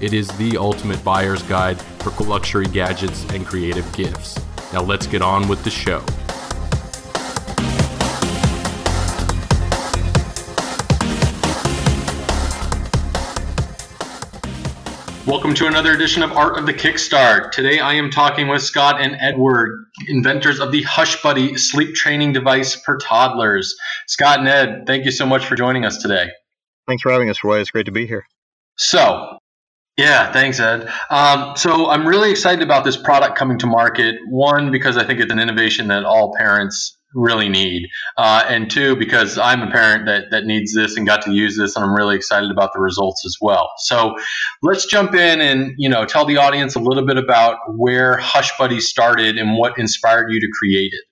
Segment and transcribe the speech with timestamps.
[0.00, 4.40] It is the ultimate buyer's guide for luxury gadgets and creative gifts.
[4.72, 6.02] Now let's get on with the show.
[15.26, 17.52] Welcome to another edition of Art of the Kickstart.
[17.52, 22.32] Today I am talking with Scott and Edward, inventors of the Hush Buddy sleep training
[22.32, 23.76] device for toddlers.
[24.06, 26.30] Scott and Ed, thank you so much for joining us today.
[26.88, 27.60] Thanks for having us, Roy.
[27.60, 28.24] It's great to be here.
[28.76, 29.39] So,
[30.00, 30.90] yeah, thanks, Ed.
[31.10, 34.16] Um, so I'm really excited about this product coming to market.
[34.28, 38.96] One, because I think it's an innovation that all parents really need, uh, and two,
[38.96, 41.94] because I'm a parent that that needs this and got to use this, and I'm
[41.94, 43.68] really excited about the results as well.
[43.78, 44.14] So
[44.62, 48.56] let's jump in and you know tell the audience a little bit about where Hush
[48.56, 51.09] Buddy started and what inspired you to create it.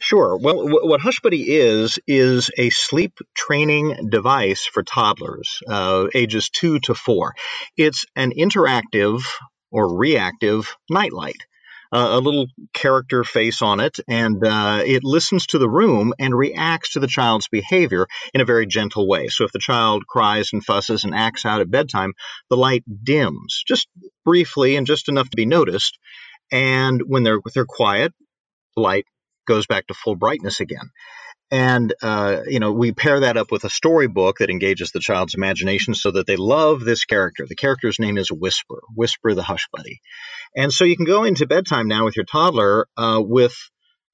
[0.00, 0.36] Sure.
[0.36, 6.80] Well, what Hush Buddy is is a sleep training device for toddlers, uh, ages two
[6.80, 7.34] to four.
[7.76, 9.22] It's an interactive
[9.70, 11.36] or reactive nightlight
[11.94, 16.92] a little character face on it, and uh, it listens to the room and reacts
[16.92, 19.28] to the child's behavior in a very gentle way.
[19.28, 22.14] So if the child cries and fusses and acts out at bedtime,
[22.50, 23.86] the light dims just
[24.24, 25.98] briefly and just enough to be noticed.
[26.50, 28.12] And when they're they're quiet,
[28.76, 29.06] the light
[29.46, 30.90] goes back to full brightness again.
[31.50, 35.34] And, uh, you know, we pair that up with a storybook that engages the child's
[35.34, 37.46] imagination so that they love this character.
[37.46, 40.00] The character's name is Whisper, Whisper the Hush Buddy.
[40.56, 43.54] And so you can go into bedtime now with your toddler uh, with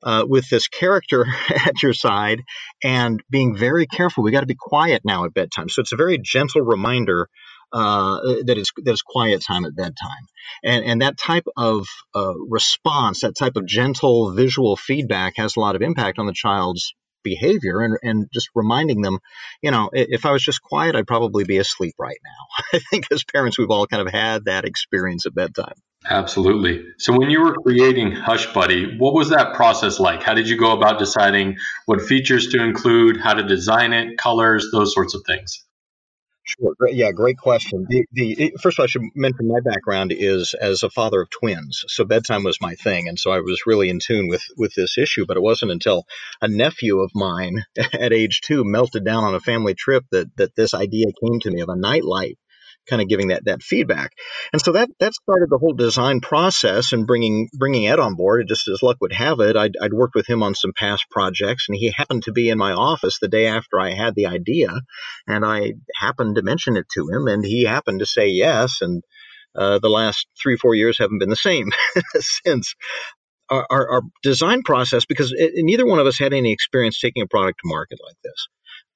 [0.03, 2.43] uh, with this character at your side
[2.83, 4.25] and being very careful.
[4.25, 5.69] We got to be quiet now at bedtime.
[5.69, 7.29] So it's a very gentle reminder
[7.73, 10.27] uh, that is that is quiet time at bedtime,
[10.65, 15.61] and and that type of uh, response, that type of gentle visual feedback, has a
[15.61, 19.19] lot of impact on the child's behavior and, and just reminding them,
[19.63, 22.71] you know, if I was just quiet, I'd probably be asleep right now.
[22.79, 25.75] I think as parents, we've all kind of had that experience at bedtime.
[26.09, 26.83] Absolutely.
[26.99, 30.23] So when you were creating Hush Buddy, what was that process like?
[30.23, 34.69] How did you go about deciding what features to include, how to design it, colors,
[34.73, 35.63] those sorts of things?
[36.43, 36.75] Sure.
[36.89, 37.87] Yeah, great question.
[37.89, 41.31] The, the first of all, I should mention my background is as a father of
[41.31, 44.75] twins, so bedtime was my thing, and so I was really in tune with with
[44.75, 45.27] this issue.
[45.27, 46.07] But it wasn't until
[46.41, 50.57] a nephew of mine at age two melted down on a family trip that that
[50.57, 52.39] this idea came to me of a nightlight
[52.91, 54.13] kind of giving that that feedback.
[54.53, 58.49] And so that that started the whole design process and bringing bringing Ed on board.
[58.49, 61.67] Just as luck would have it, I'd, I'd worked with him on some past projects,
[61.69, 64.73] and he happened to be in my office the day after I had the idea,
[65.27, 68.79] and I happened to mention it to him, and he happened to say yes.
[68.81, 69.03] And
[69.55, 71.71] uh, the last three four years haven't been the same
[72.45, 72.75] since.
[73.49, 77.25] Our, our, our, design process, because it, neither one of us had any experience taking
[77.25, 78.47] a product to market like this.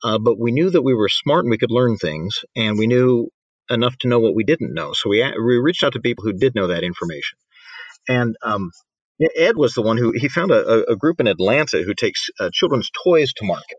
[0.04, 2.86] Uh, but we knew that we were smart and we could learn things, and we
[2.86, 3.30] knew
[3.70, 4.92] enough to know what we didn't know.
[4.92, 7.38] So we we reached out to people who did know that information,
[8.08, 8.70] and um,
[9.36, 12.50] Ed was the one who he found a, a group in Atlanta who takes uh,
[12.52, 13.78] children's toys to market,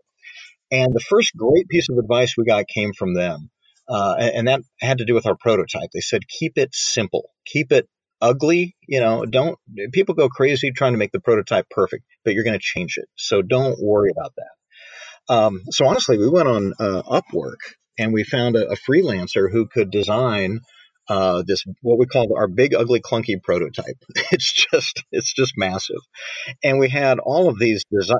[0.70, 3.50] and the first great piece of advice we got came from them,
[3.88, 5.90] uh, and that had to do with our prototype.
[5.92, 7.88] They said keep it simple, keep it
[8.20, 8.74] ugly.
[8.88, 9.58] You know, don't
[9.92, 13.08] people go crazy trying to make the prototype perfect, but you're going to change it,
[13.16, 14.46] so don't worry about that.
[15.28, 17.56] Um, so honestly, we went on uh, Upwork
[17.98, 20.60] and we found a, a freelancer who could design
[21.08, 23.96] uh, this what we call our big ugly clunky prototype.
[24.32, 26.00] It's just it's just massive,
[26.64, 28.18] and we had all of these design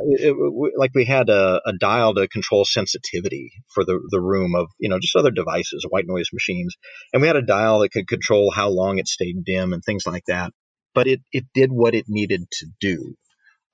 [0.77, 4.89] like we had a, a, dial to control sensitivity for the the room of you
[4.89, 6.77] know just other devices, white noise machines,
[7.13, 10.07] and we had a dial that could control how long it stayed dim and things
[10.07, 10.53] like that.
[10.95, 13.15] But it it did what it needed to do,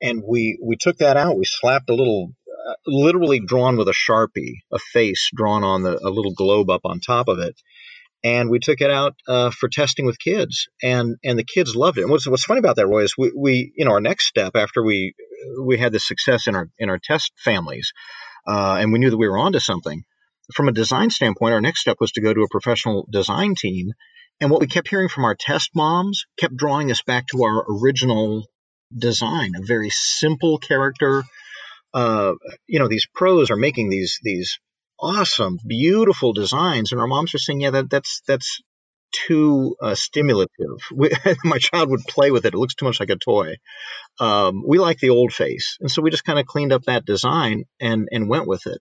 [0.00, 1.36] and we we took that out.
[1.36, 2.32] We slapped a little
[2.86, 7.00] literally drawn with a sharpie, a face drawn on the, a little globe up on
[7.00, 7.54] top of it.
[8.24, 11.98] And we took it out uh, for testing with kids, and and the kids loved
[11.98, 12.02] it.
[12.02, 14.54] And what's what's funny about that, Roy, is we, we you know our next step
[14.54, 15.14] after we
[15.60, 17.92] we had this success in our in our test families,
[18.46, 20.04] uh, and we knew that we were onto something.
[20.54, 23.92] From a design standpoint, our next step was to go to a professional design team.
[24.40, 27.64] And what we kept hearing from our test moms kept drawing us back to our
[27.68, 28.46] original
[28.96, 31.24] design, a very simple character.
[31.94, 32.34] Uh,
[32.66, 34.58] you know, these pros are making these these
[34.98, 38.60] awesome, beautiful designs, and our moms are saying, "Yeah, that, that's that's
[39.26, 40.50] too uh, stimulative.
[40.94, 41.10] We,
[41.44, 43.56] my child would play with it; it looks too much like a toy."
[44.20, 47.04] Um, we like the old face, and so we just kind of cleaned up that
[47.04, 48.78] design and and went with it.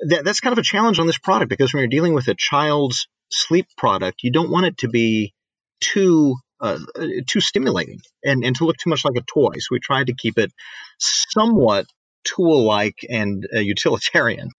[0.00, 2.34] That, that's kind of a challenge on this product because when you're dealing with a
[2.34, 5.32] child's sleep product, you don't want it to be
[5.80, 6.78] too uh,
[7.26, 9.52] too stimulating and, and to look too much like a toy.
[9.58, 10.52] So we tried to keep it
[10.98, 11.86] somewhat
[12.34, 14.50] tool like and uh, utilitarian.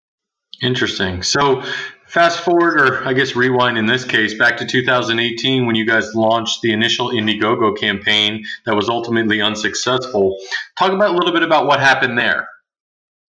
[0.61, 1.21] Interesting.
[1.21, 1.63] So
[2.07, 6.15] fast forward, or I guess rewind in this case, back to 2018 when you guys
[6.15, 10.37] launched the initial Indiegogo campaign that was ultimately unsuccessful.
[10.79, 12.47] Talk about a little bit about what happened there.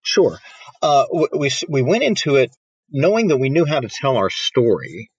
[0.03, 0.39] Sure.
[0.81, 2.55] Uh, we, we went into it
[2.89, 5.09] knowing that we knew how to tell our story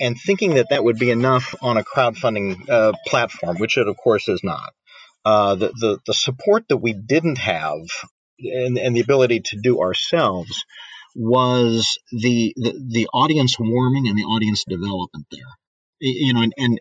[0.00, 3.96] and thinking that that would be enough on a crowdfunding uh, platform, which it of
[3.96, 4.72] course is not.
[5.24, 7.82] Uh, the, the, the support that we didn't have
[8.40, 10.64] and, and the ability to do ourselves
[11.14, 15.40] was the, the, the audience warming and the audience development there.
[16.00, 16.80] You know, and, and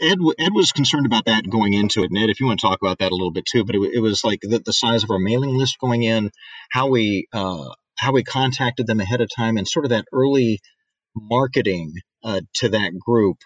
[0.00, 2.10] Ed, Ed was concerned about that going into it.
[2.10, 3.80] And Ed, if you want to talk about that a little bit too, but it,
[3.94, 6.30] it was like the, the size of our mailing list going in,
[6.70, 10.60] how we uh, how we contacted them ahead of time, and sort of that early
[11.16, 13.38] marketing uh, to that group,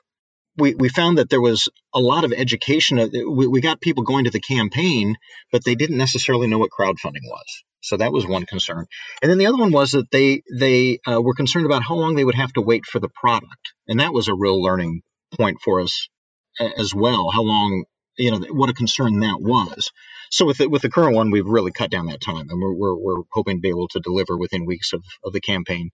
[0.57, 2.99] we, we found that there was a lot of education.
[3.13, 5.17] We, we got people going to the campaign,
[5.51, 7.65] but they didn't necessarily know what crowdfunding was.
[7.81, 8.87] So that was one concern.
[9.23, 12.15] And then the other one was that they they uh, were concerned about how long
[12.15, 15.03] they would have to wait for the product, and that was a real learning
[15.37, 16.09] point for us
[16.61, 17.31] as well.
[17.31, 17.85] How long,
[18.17, 19.91] you know, what a concern that was.
[20.31, 22.73] So with the, with the current one, we've really cut down that time, and we're,
[22.73, 25.91] we're, we're hoping to be able to deliver within weeks of, of the campaign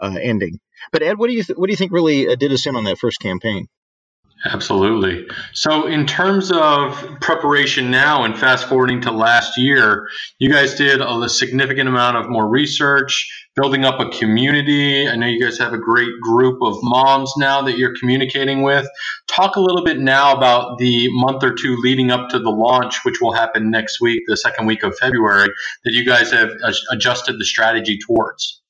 [0.00, 0.60] uh, ending.
[0.92, 2.76] But Ed, what do you th- what do you think really uh, did us in
[2.76, 3.66] on that first campaign?
[4.44, 5.28] Absolutely.
[5.52, 10.08] So, in terms of preparation now and fast forwarding to last year,
[10.38, 15.08] you guys did a significant amount of more research, building up a community.
[15.08, 18.86] I know you guys have a great group of moms now that you're communicating with.
[19.28, 23.04] Talk a little bit now about the month or two leading up to the launch,
[23.04, 25.50] which will happen next week, the second week of February,
[25.84, 26.50] that you guys have
[26.90, 28.61] adjusted the strategy towards.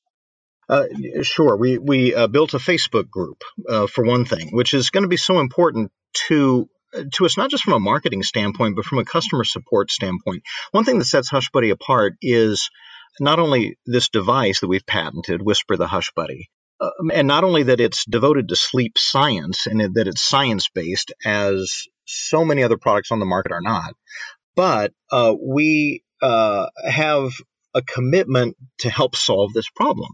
[0.73, 0.87] Uh,
[1.23, 1.55] sure.
[1.59, 5.09] We we uh, built a Facebook group uh, for one thing, which is going to
[5.09, 5.93] be so important
[6.29, 6.67] to
[7.13, 10.43] to us not just from a marketing standpoint, but from a customer support standpoint.
[10.71, 12.71] One thing that sets HushBuddy apart is
[13.21, 16.45] not only this device that we've patented, Whisper the HushBuddy,
[16.81, 21.13] um, and not only that it's devoted to sleep science and that it's science based,
[21.23, 21.71] as
[22.07, 23.95] so many other products on the market are not,
[24.57, 27.31] but uh, we uh, have
[27.75, 30.09] a commitment to help solve this problem.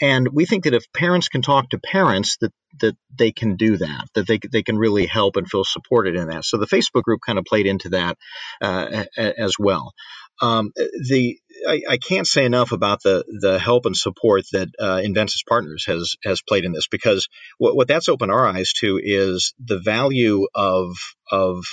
[0.00, 3.76] And we think that if parents can talk to parents, that that they can do
[3.76, 6.44] that, that they they can really help and feel supported in that.
[6.44, 8.16] So the Facebook group kind of played into that
[8.62, 9.92] uh, as well.
[10.40, 11.38] Um, the
[11.68, 15.84] I, I, can't say enough about the the help and support that uh, Enventys Partners
[15.86, 19.78] has has played in this because what, what that's opened our eyes to is the
[19.78, 20.96] value of
[21.30, 21.64] of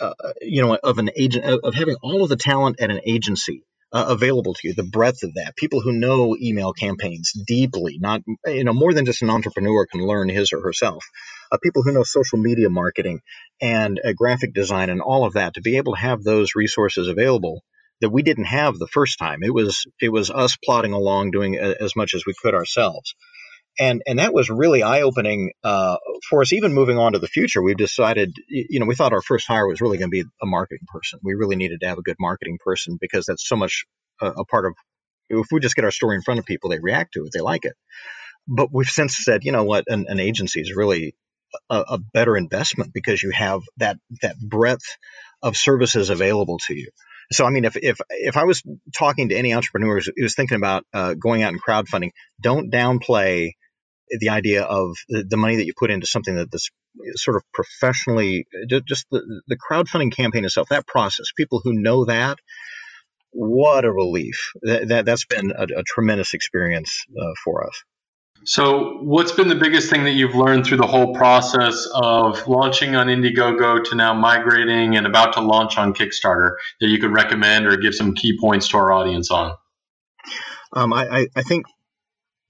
[0.00, 3.64] uh, you know of an agent of having all of the talent at an agency
[3.96, 5.56] uh, available to you, the breadth of that.
[5.56, 10.06] People who know email campaigns deeply, not, you know, more than just an entrepreneur can
[10.06, 11.04] learn his or herself.
[11.50, 13.20] Uh, people who know social media marketing
[13.62, 17.08] and uh, graphic design and all of that, to be able to have those resources
[17.08, 17.62] available
[18.02, 19.42] that we didn't have the first time.
[19.42, 23.14] It was it was us plodding along, doing as much as we could ourselves
[23.78, 25.96] and and that was really eye opening uh,
[26.28, 26.52] for us.
[26.52, 29.66] Even moving on to the future, we've decided, you know, we thought our first hire
[29.66, 31.20] was really going to be a marketing person.
[31.22, 33.84] We really needed to have a good marketing person because that's so much
[34.20, 34.74] a, a part of.
[35.28, 37.40] If we just get our story in front of people, they react to it, they
[37.40, 37.74] like it.
[38.46, 41.16] But we've since said, you know what, an, an agency is really
[41.68, 44.84] a, a better investment because you have that that breadth
[45.42, 46.90] of services available to you.
[47.32, 48.62] So, I mean, if if if I was
[48.96, 53.52] talking to any entrepreneurs who was thinking about uh, going out and crowdfunding, don't downplay
[54.10, 56.70] the idea of the, money that you put into something that this
[57.16, 58.46] sort of professionally
[58.86, 62.38] just the, the crowdfunding campaign itself that process people who know that
[63.36, 64.52] what a relief.
[64.62, 67.82] That, that has been a, a, tremendous experience uh, for us.
[68.44, 72.94] So what's been the biggest thing that you've learned through the whole process of launching
[72.96, 77.66] on indiegogo to now migrating and about to launch on kickstarter that you could recommend
[77.66, 79.54] or give some key points to our audience on?
[80.72, 81.66] Um, I, I think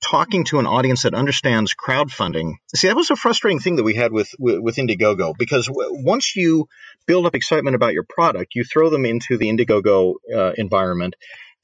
[0.02, 2.54] talking to an audience that understands crowdfunding.
[2.74, 6.68] See, that was a frustrating thing that we had with with, Indiegogo because once you
[7.06, 11.14] build up excitement about your product, you throw them into the Indiegogo uh, environment,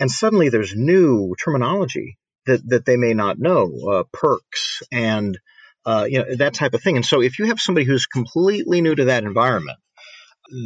[0.01, 5.39] and suddenly there's new terminology that that they may not know, uh, perks and
[5.85, 6.97] uh, you know that type of thing.
[6.97, 9.79] And so, if you have somebody who's completely new to that environment,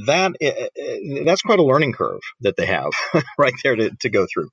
[0.06, 2.90] that eh, eh, that's quite a learning curve that they have
[3.38, 4.48] right there to, to go through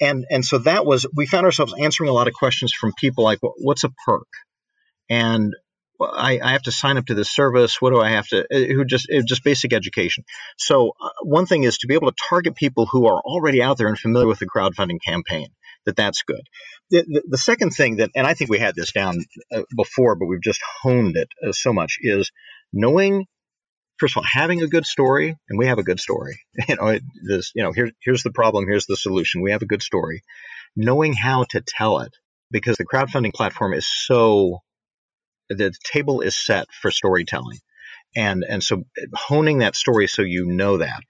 [0.00, 3.24] and and so that was we found ourselves answering a lot of questions from people
[3.24, 4.28] like what's a perk
[5.10, 5.54] and
[6.00, 7.82] I, I, have to sign up to this service.
[7.82, 8.46] What do I have to?
[8.50, 10.24] Who just just basic education.
[10.56, 13.78] So uh, one thing is to be able to target people who are already out
[13.78, 15.48] there and familiar with the crowdfunding campaign.
[15.86, 16.42] That that's good.
[16.90, 20.16] The, the, the second thing that, and I think we had this down uh, before,
[20.16, 22.30] but we've just honed it uh, so much, is
[22.72, 23.26] knowing
[23.98, 26.40] first of all, having a good story, and we have a good story.
[26.68, 29.42] You know, it, this, you know, here, here's the problem, here's the solution.
[29.42, 30.22] We have a good story.
[30.76, 32.12] Knowing how to tell it,
[32.50, 34.60] because the crowdfunding platform is so,
[35.48, 37.58] the table is set for storytelling,
[38.16, 41.00] and and so honing that story so you know that.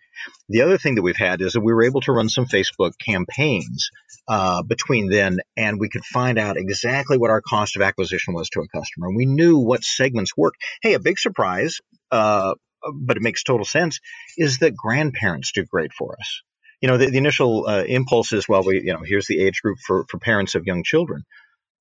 [0.48, 2.92] The other thing that we've had is that we were able to run some Facebook
[3.04, 3.90] campaigns
[4.28, 8.48] uh, between then, and we could find out exactly what our cost of acquisition was
[8.50, 9.08] to a customer.
[9.08, 10.58] And we knew what segments worked.
[10.82, 11.78] Hey, a big surprise
[12.10, 12.54] uh,
[12.94, 14.00] but it makes total sense,
[14.36, 16.42] is that grandparents do great for us.
[16.80, 19.62] You know, the, the initial uh, impulse is, well, we, you know, here's the age
[19.62, 21.24] group for, for parents of young children.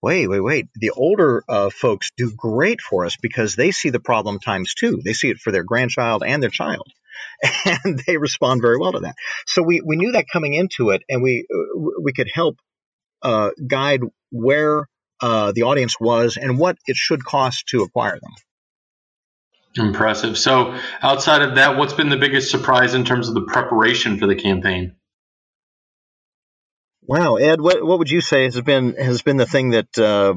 [0.02, 0.68] Wait, wait, wait.
[0.76, 5.02] The older uh, folks do great for us because they see the problem times two.
[5.04, 6.88] They see it for their grandchild and their child,
[7.66, 9.16] and they respond very well to that.
[9.48, 12.58] So we, we knew that coming into it, and we uh, we could help
[13.22, 14.02] uh, guide
[14.32, 14.86] where
[15.22, 18.32] uh, the audience was and what it should cost to acquire them.
[19.78, 20.38] Impressive.
[20.38, 24.28] So, outside of that, what's been the biggest surprise in terms of the preparation for
[24.28, 24.96] the campaign?
[27.04, 30.34] Wow, Ed, what what would you say has been has been the thing that uh,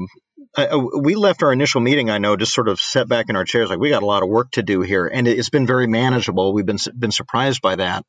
[0.55, 2.09] I, we left our initial meeting?
[2.09, 4.23] I know just sort of set back in our chairs, like we got a lot
[4.23, 6.53] of work to do here, and it's been very manageable.
[6.53, 8.05] We've been been surprised by that.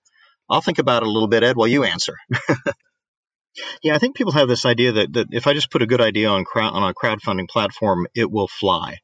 [0.49, 2.15] I'll think about it a little bit, Ed, while you answer.
[3.83, 6.01] yeah, I think people have this idea that, that if I just put a good
[6.01, 8.99] idea on crowd on a crowdfunding platform, it will fly.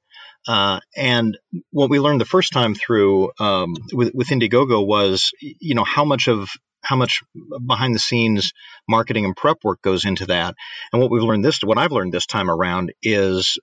[0.49, 1.37] Uh, and
[1.71, 6.07] what we learned the first time through um, with, with Indiegogo was, you know, how
[6.07, 6.49] much of
[6.81, 7.23] how much
[7.67, 8.53] behind the scenes
[8.89, 10.55] marketing and prep work goes into that.
[10.93, 13.59] And what we've learned this, what I've learned this time around is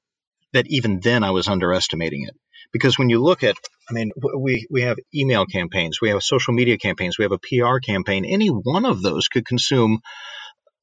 [0.54, 2.36] that even then I was underestimating it.
[2.72, 3.56] Because when you look at,
[3.89, 7.39] I mean, we, we have email campaigns, we have social media campaigns, we have a
[7.39, 8.25] PR campaign.
[8.25, 10.01] Any one of those could consume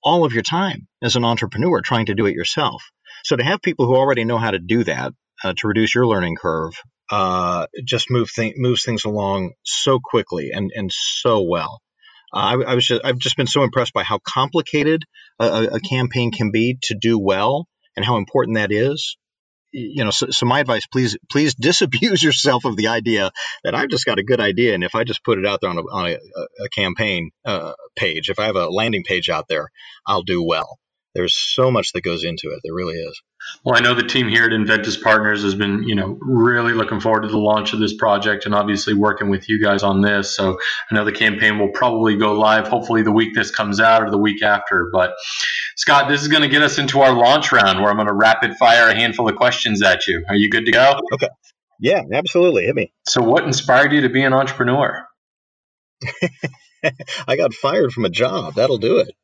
[0.02, 2.82] all of your time as an entrepreneur trying to do it yourself.
[3.24, 5.12] So to have people who already know how to do that
[5.44, 6.74] uh, to reduce your learning curve
[7.12, 11.82] uh, just move th- moves things along so quickly and, and so well.
[12.32, 15.04] Uh, I, I, was just, I've just been so impressed by how complicated
[15.38, 19.18] a, a, campaign can be to do well and how important that is.
[19.72, 23.30] You know, so, so, my advice, please, please disabuse yourself of the idea
[23.64, 25.70] that I've just got a good idea, and if I just put it out there
[25.70, 26.14] on a, on a,
[26.64, 29.68] a campaign uh, page, if I have a landing page out there,
[30.06, 30.78] I'll do well.
[31.14, 32.60] There's so much that goes into it.
[32.64, 33.20] There really is.
[33.64, 37.00] Well, I know the team here at Enventys Partners has been, you know, really looking
[37.00, 40.34] forward to the launch of this project and obviously working with you guys on this.
[40.34, 40.58] So
[40.90, 44.10] I know the campaign will probably go live hopefully the week this comes out or
[44.10, 44.88] the week after.
[44.92, 45.12] But
[45.76, 48.14] Scott, this is going to get us into our launch round where I'm going to
[48.14, 50.24] rapid fire a handful of questions at you.
[50.28, 50.98] Are you good to go?
[51.12, 51.28] Okay.
[51.78, 52.64] Yeah, absolutely.
[52.64, 52.92] Hit me.
[53.06, 55.04] So what inspired you to be an entrepreneur?
[57.26, 58.54] I got fired from a job.
[58.54, 59.14] That'll do it.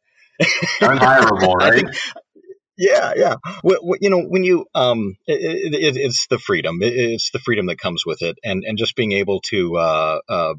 [0.80, 1.74] Unhireable, right?
[1.74, 1.96] Think,
[2.76, 3.34] yeah, yeah.
[3.64, 6.80] Well, you know, when you um, it, it, it's the freedom.
[6.80, 10.20] It, it's the freedom that comes with it, and and just being able to uh,
[10.28, 10.54] uh,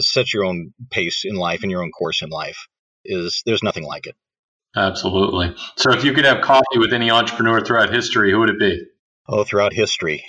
[0.00, 2.66] set your own pace in life and your own course in life
[3.04, 4.16] is there's nothing like it.
[4.76, 5.54] Absolutely.
[5.76, 8.84] So, if you could have coffee with any entrepreneur throughout history, who would it be?
[9.28, 10.24] Oh, throughout history.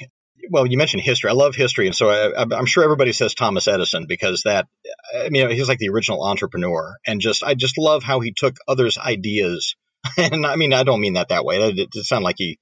[0.49, 1.29] Well, you mentioned history.
[1.29, 4.67] I love history, and so I, am sure everybody says Thomas Edison because that.
[5.15, 8.55] I mean, he's like the original entrepreneur, and just I just love how he took
[8.67, 9.75] others' ideas
[10.17, 11.57] and I mean, I don't mean that that way.
[11.57, 12.59] It, it sounded like he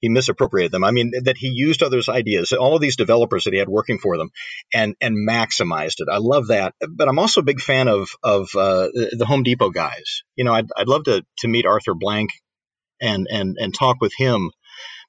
[0.00, 0.84] he misappropriated them.
[0.84, 3.98] I mean that he used others' ideas, all of these developers that he had working
[3.98, 4.30] for them,
[4.74, 6.08] and and maximized it.
[6.10, 6.74] I love that.
[6.88, 10.22] But I'm also a big fan of of uh, the Home Depot guys.
[10.36, 12.30] You know, I'd, I'd love to to meet Arthur Blank
[13.00, 14.50] and and and talk with him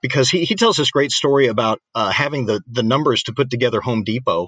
[0.01, 3.50] because he, he tells this great story about uh, having the the numbers to put
[3.50, 4.48] together Home Depot.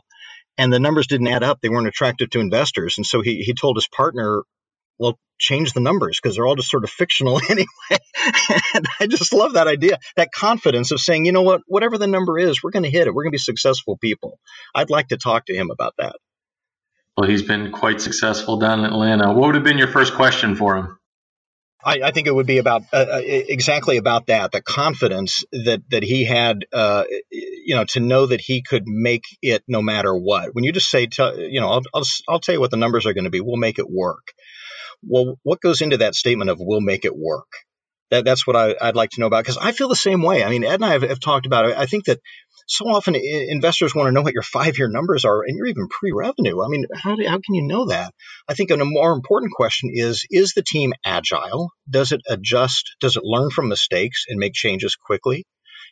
[0.56, 3.56] And the numbers didn't add up; they weren't attractive to investors, and so he he
[3.56, 4.44] told his partner,
[5.00, 7.68] well, change the numbers because they're all just sort of fictional anyway.
[8.74, 12.08] and I just love that idea, that confidence of saying, you know what, whatever the
[12.08, 13.14] number is, we're going to hit it.
[13.14, 14.40] We're going to be successful people.
[14.74, 16.16] I'd like to talk to him about that.
[17.18, 19.34] Well, he's been quite successful down in Atlanta.
[19.34, 20.98] What would have been your first question for him?
[21.86, 25.82] I, I, think it would be about uh, uh exactly about that the confidence that
[25.90, 30.16] that he had uh, you know to know that he could make it no matter
[30.16, 30.54] what.
[30.54, 33.06] When you just say to, you know I'll, I'll, I'll tell you what the numbers
[33.06, 33.42] are going to be.
[33.42, 34.34] We'll make it work.
[35.02, 37.48] Well what goes into that statement of we'll make it work
[38.14, 40.44] that, that's what I, would like to know about because I feel the same way.
[40.44, 41.78] I mean Ed and I have, have talked about it.
[41.78, 42.20] I think that
[42.68, 45.88] so often investors want to know what your five year numbers are and you're even
[45.88, 46.64] pre revenue.
[46.64, 48.14] I mean, how, do, how can you know that?
[48.48, 51.72] I think a more important question is Is the team agile?
[51.90, 52.96] Does it adjust?
[53.00, 55.46] Does it learn from mistakes and make changes quickly?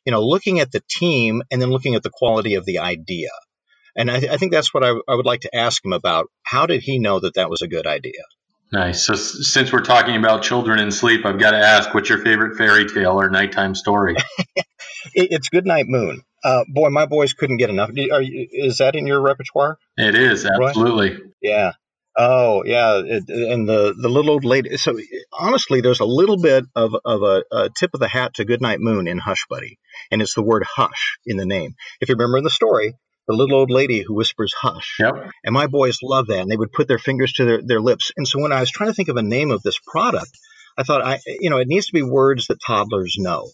[0.05, 3.29] You know, looking at the team and then looking at the quality of the idea.
[3.95, 6.27] And I, I think that's what I, I would like to ask him about.
[6.43, 8.21] How did he know that that was a good idea?
[8.71, 9.05] Nice.
[9.05, 12.57] So, since we're talking about children and sleep, I've got to ask, what's your favorite
[12.57, 14.15] fairy tale or nighttime story?
[15.13, 16.23] it's Goodnight Moon.
[16.43, 17.91] Uh, boy, my boys couldn't get enough.
[17.93, 18.09] You,
[18.51, 19.77] is that in your repertoire?
[19.97, 21.17] It is absolutely.
[21.41, 21.73] Yeah.
[22.17, 23.01] Oh, yeah.
[23.05, 24.75] It, and the the little old lady.
[24.77, 24.97] So
[25.31, 28.79] honestly, there's a little bit of of a, a tip of the hat to Goodnight
[28.79, 29.77] Moon in Hush Buddy,
[30.11, 31.75] and it's the word hush in the name.
[32.01, 32.95] If you remember in the story,
[33.27, 34.97] the little old lady who whispers hush.
[34.99, 35.31] Yep.
[35.43, 38.11] And my boys love that, and they would put their fingers to their, their lips.
[38.17, 40.31] And so when I was trying to think of a name of this product,
[40.77, 43.49] I thought, I you know, it needs to be words that toddlers know.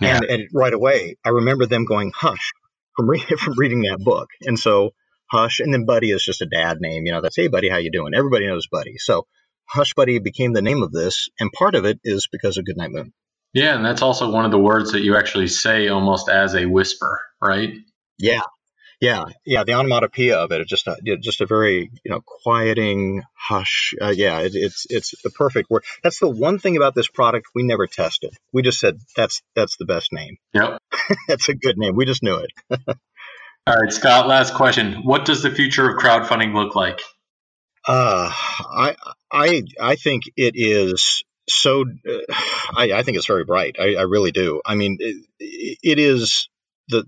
[0.00, 0.16] Yeah.
[0.16, 2.52] And, and right away, I remember them going hush
[2.96, 4.28] from reading from reading that book.
[4.42, 4.90] And so
[5.30, 7.06] Hush, and then Buddy is just a dad name.
[7.06, 8.14] You know, that's hey Buddy, how you doing?
[8.14, 8.98] Everybody knows Buddy.
[8.98, 9.26] So
[9.66, 12.90] Hush Buddy became the name of this, and part of it is because of Goodnight
[12.90, 13.12] Moon.
[13.52, 16.66] Yeah, and that's also one of the words that you actually say almost as a
[16.66, 17.74] whisper, right?
[18.18, 18.42] Yeah,
[19.00, 23.22] yeah, yeah, the onomatopoeia of it is just a just a very you know quieting
[23.34, 23.94] hush.
[24.00, 25.84] Uh, yeah, it, it's it's the perfect word.
[26.02, 28.34] That's the one thing about this product we never tested.
[28.52, 30.36] We just said that's that's the best name.
[30.52, 30.82] Yep,
[31.28, 31.96] that's a good name.
[31.96, 32.52] We just knew it.
[33.66, 34.28] All right, Scott.
[34.28, 35.02] Last question.
[35.04, 37.00] What does the future of crowdfunding look like?
[37.88, 38.96] Uh, I
[39.32, 41.82] I I think it is so.
[41.82, 42.34] Uh,
[42.76, 43.76] I I think it's very bright.
[43.80, 44.60] I, I really do.
[44.66, 46.50] I mean, it, it is
[46.88, 47.04] the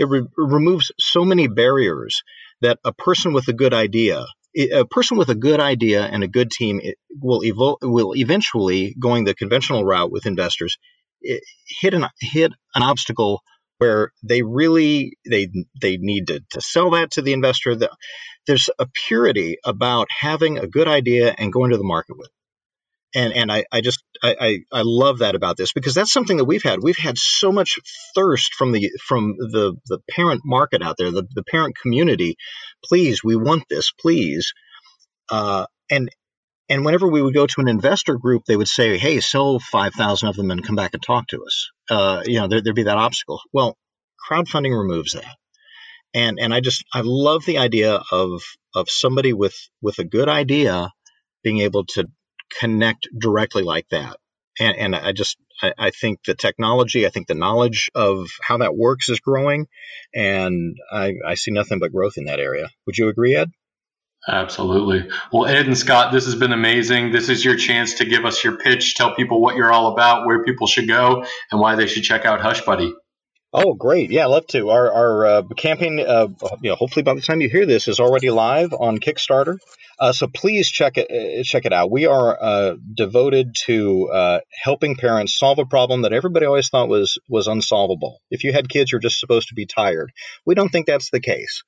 [0.00, 2.22] it re- removes so many barriers
[2.62, 4.24] that a person with a good idea
[4.56, 6.80] a person with a good idea and a good team
[7.20, 10.76] will evo- will eventually going the conventional route with investors
[11.22, 13.42] hit an hit an obstacle
[13.78, 15.48] where they really they
[15.80, 17.76] they need to, to sell that to the investor.
[18.46, 22.30] There's a purity about having a good idea and going to the market with
[23.14, 26.44] and and I, I just I, I love that about this because that's something that
[26.44, 26.82] we've had.
[26.82, 27.78] We've had so much
[28.14, 32.36] thirst from the from the the parent market out there, the, the parent community.
[32.84, 34.52] Please, we want this, please.
[35.30, 36.10] Uh, and
[36.68, 39.94] and whenever we would go to an investor group, they would say, "Hey, sell five
[39.94, 42.76] thousand of them and come back and talk to us." Uh, you know, there, there'd
[42.76, 43.40] be that obstacle.
[43.52, 43.76] Well,
[44.30, 45.36] crowdfunding removes that,
[46.14, 48.42] and and I just I love the idea of
[48.74, 50.92] of somebody with with a good idea
[51.42, 52.06] being able to
[52.58, 54.16] connect directly like that.
[54.58, 58.58] And, and I just I, I, think the technology, I think the knowledge of how
[58.58, 59.66] that works is growing,
[60.14, 62.68] and I, I see nothing but growth in that area.
[62.86, 63.50] Would you agree, Ed?
[64.28, 65.10] Absolutely.
[65.32, 67.10] Well, Ed and Scott, this has been amazing.
[67.10, 70.26] This is your chance to give us your pitch, tell people what you're all about,
[70.26, 72.92] where people should go, and why they should check out Hush Buddy.
[73.52, 74.12] Oh, great!
[74.12, 74.70] Yeah, love to.
[74.70, 76.28] Our our uh, campaign, uh,
[76.62, 79.58] you know, hopefully by the time you hear this, is already live on Kickstarter.
[79.98, 81.90] Uh, so please check it uh, check it out.
[81.90, 86.88] We are uh, devoted to uh, helping parents solve a problem that everybody always thought
[86.88, 88.20] was was unsolvable.
[88.30, 90.12] If you had kids, you're just supposed to be tired.
[90.46, 91.64] We don't think that's the case.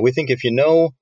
[0.00, 0.94] we think if you know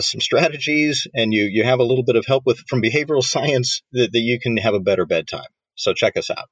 [0.00, 3.80] some strategies and you you have a little bit of help with from behavioral science,
[3.92, 5.48] that, that you can have a better bedtime.
[5.76, 6.48] So check us out.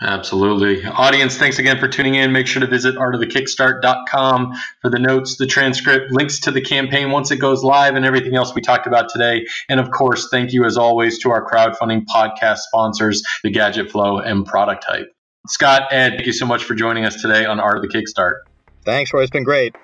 [0.00, 0.84] Absolutely.
[0.84, 2.32] Audience, thanks again for tuning in.
[2.32, 4.52] Make sure to visit artofthekickstart.com
[4.82, 8.34] for the notes, the transcript, links to the campaign once it goes live, and everything
[8.34, 9.46] else we talked about today.
[9.68, 14.18] And of course, thank you as always to our crowdfunding podcast sponsors, the Gadget Flow
[14.18, 15.14] and Product Hype.
[15.46, 18.36] Scott, Ed, thank you so much for joining us today on Art of the Kickstart.
[18.84, 19.22] Thanks, Roy.
[19.22, 19.76] It's been great.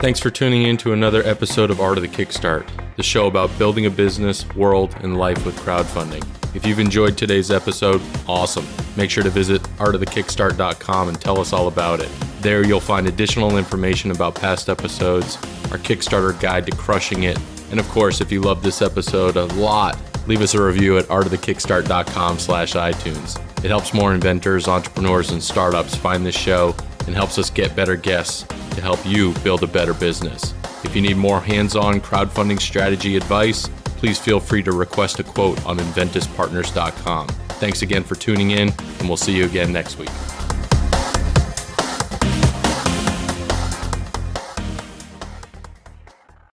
[0.00, 3.56] Thanks for tuning in to another episode of Art of the Kickstart, the show about
[3.60, 6.26] building a business, world, and life with crowdfunding.
[6.56, 8.66] If you've enjoyed today's episode, awesome.
[8.96, 12.10] Make sure to visit artofthekickstart.com and tell us all about it.
[12.40, 15.36] There you'll find additional information about past episodes,
[15.70, 17.38] our Kickstarter guide to crushing it,
[17.70, 21.04] and of course, if you love this episode a lot, leave us a review at
[21.04, 23.38] artofthekickstart.com slash iTunes.
[23.64, 26.74] It helps more inventors, entrepreneurs, and startups find this show
[27.06, 28.42] and helps us get better guests
[28.74, 30.52] to help you build a better business.
[30.84, 35.24] If you need more hands on crowdfunding strategy advice, please feel free to request a
[35.24, 37.28] quote on enventyspartners.com.
[37.58, 40.10] Thanks again for tuning in, and we'll see you again next week.